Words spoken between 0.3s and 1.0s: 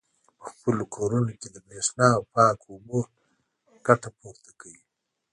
په خپلو